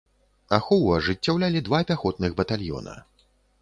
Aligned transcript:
Ахову 0.57 0.87
ажыццяўлялі 0.95 1.63
два 1.69 1.85
пяхотных 1.93 2.31
батальёна. 2.43 3.01